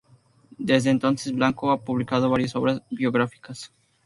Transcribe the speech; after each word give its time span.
Desde 0.57 0.89
entonces, 0.89 1.31
Blanco 1.31 1.69
ha 1.69 1.83
publicado 1.83 2.27
varias 2.31 2.55
obras 2.55 2.81
biográficas. 2.89 3.71